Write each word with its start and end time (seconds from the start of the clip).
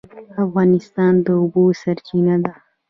افغانستان 0.43 1.13
د 1.25 1.27
اوبو 1.39 1.63
سرچینه 1.81 2.35
ده 2.43 2.53